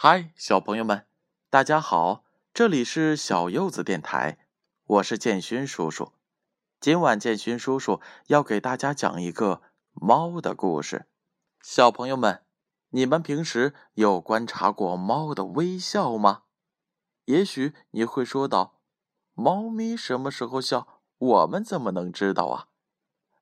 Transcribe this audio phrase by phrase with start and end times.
[0.00, 1.06] 嗨，小朋友们，
[1.50, 2.22] 大家好！
[2.54, 4.38] 这里是小柚子电台，
[4.84, 6.12] 我是建勋叔叔。
[6.78, 11.08] 今晚建勋叔叔要给大家讲一个猫的故事。
[11.60, 12.44] 小朋友们，
[12.90, 16.42] 你们平时有观察过猫的微笑吗？
[17.24, 18.78] 也许你会说道
[19.34, 21.02] ：“猫咪什么时候笑？
[21.18, 22.68] 我们怎么能知道啊？”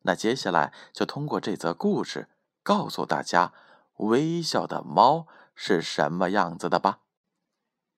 [0.04, 2.30] 那接下来就通过这则故事
[2.62, 3.52] 告诉大家，
[3.96, 5.26] 微笑的猫。
[5.56, 7.00] 是什么样子的吧？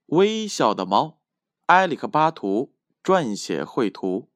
[0.07, 1.19] 微笑的猫，
[1.67, 2.73] 埃里克·巴图
[3.03, 4.31] 撰写绘图，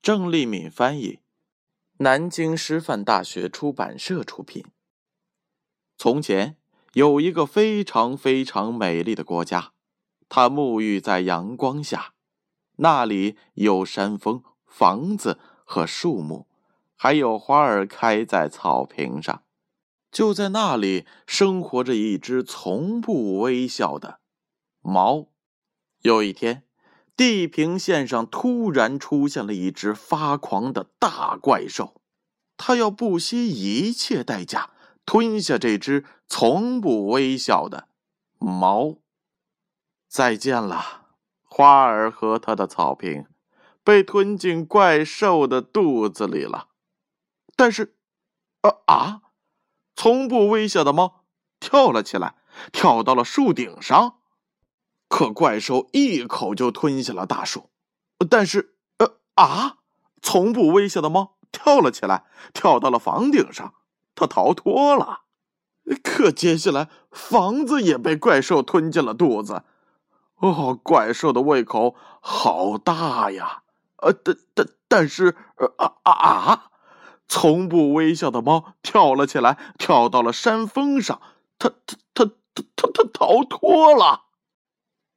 [0.00, 1.18] 郑丽敏翻译，
[1.98, 4.64] 南京师范大学出版社出品。
[5.98, 6.56] 从前
[6.94, 9.72] 有一个非常非常美丽的国家，
[10.28, 12.14] 它沐浴在阳光下，
[12.76, 16.46] 那里有山峰、房子和树木，
[16.96, 19.42] 还有花儿开在草坪上。
[20.10, 24.20] 就在那里生活着一只从不微笑的
[24.80, 25.28] 猫。
[26.02, 26.64] 有一天，
[27.16, 32.00] 地平线上突然出现了一只发狂的大怪兽，
[32.56, 34.70] 它要不惜一切代价
[35.04, 37.88] 吞下这只从不微笑的
[38.38, 38.96] 猫。
[40.08, 41.06] 再见了，
[41.42, 43.26] 花儿和它的草坪
[43.84, 46.68] 被吞进怪兽的肚子里了。
[47.54, 47.94] 但是，
[48.62, 49.22] 啊啊！
[50.00, 51.24] 从不微笑的猫
[51.60, 52.36] 跳了起来，
[52.72, 54.14] 跳到了树顶上，
[55.10, 57.68] 可怪兽一口就吞下了大树。
[58.30, 59.76] 但是，呃啊！
[60.22, 63.74] 从不微笑的猫跳了起来，跳到了房顶上，
[64.14, 65.24] 它逃脱了。
[66.02, 69.64] 可接下来，房子也被怪兽吞进了肚子。
[70.36, 73.64] 哦，怪兽的胃口好大呀！
[73.98, 76.70] 呃，但但但是，呃啊啊啊！
[77.32, 81.22] 从不微笑的猫跳了起来，跳到了山峰上。
[81.60, 82.24] 它、它、它、
[82.74, 84.24] 它、它、逃脱了。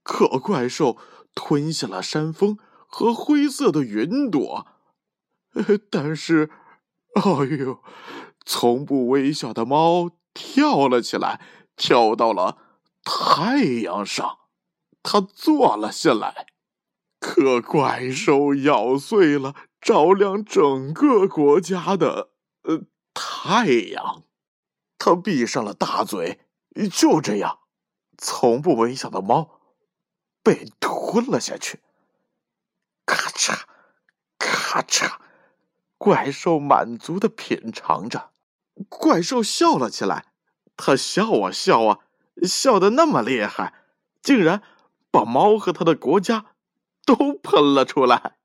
[0.04, 0.96] 可怪兽
[1.34, 4.68] 吞下了山峰和灰色的云朵。
[5.90, 6.52] 但是，
[7.16, 7.82] 哎呦！
[8.46, 11.42] 从不微笑的猫跳了起来，
[11.76, 12.60] 跳到了
[13.04, 14.38] 太阳上。
[15.02, 16.46] 它坐了下来。
[17.20, 19.56] 可怪兽咬碎了。
[19.84, 22.30] 照亮整个国家的
[22.62, 22.84] 呃
[23.14, 24.24] 太阳，
[24.98, 26.40] 他闭上了大嘴。
[26.92, 27.60] 就这样，
[28.18, 29.60] 从不微笑的猫
[30.42, 31.82] 被吞了下去。
[33.06, 33.64] 咔嚓，
[34.40, 35.18] 咔嚓，
[35.98, 38.32] 怪兽满足的品尝着。
[38.90, 40.34] 怪兽笑了起来，
[40.78, 42.00] 他笑啊笑啊，
[42.42, 43.74] 笑得那么厉害，
[44.22, 44.64] 竟然
[45.12, 46.56] 把猫和他的国家
[47.06, 48.38] 都喷了出来。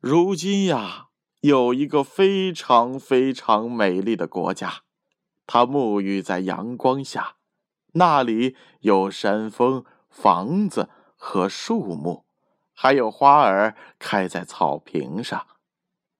[0.00, 1.08] 如今呀，
[1.42, 4.84] 有一个非常非常美丽的国家，
[5.46, 7.36] 它沐浴在阳光下，
[7.92, 12.24] 那里有山峰、房子和树木，
[12.72, 15.46] 还有花儿开在草坪上。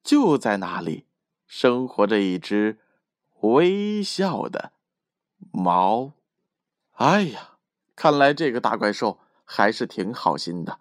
[0.02, 1.06] 就在那里，
[1.46, 2.80] 生活着一只
[3.40, 4.72] 微笑的
[5.50, 6.12] 猫。
[6.96, 7.52] 哎呀，
[7.96, 10.80] 看来这个大怪兽还是挺好心的。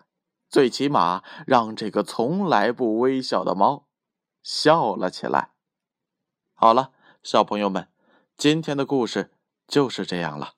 [0.49, 3.85] 最起码让这个从来不微笑的猫
[4.41, 5.51] 笑了起来。
[6.55, 7.89] 好了，小朋友们，
[8.35, 9.31] 今天的故事
[9.67, 10.53] 就是这样了。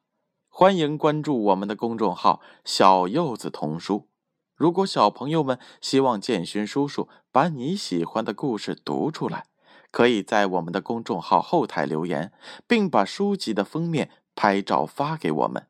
[0.47, 4.07] 欢迎关注我们的公众号“小柚子童书”。
[4.56, 9.47] 如果小朋友们希望建勋叔叔把你喜欢的故事读出来，
[9.91, 12.31] 可以在我们的公众号后台留言，
[12.66, 15.68] 并把书籍的封面拍照发给我们。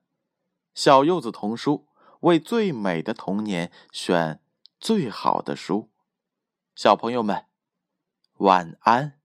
[0.76, 1.88] 小柚子童书。
[2.22, 4.42] 为最美的童年选
[4.80, 5.92] 最好的书，
[6.76, 7.46] 小朋友们，
[8.38, 9.21] 晚安。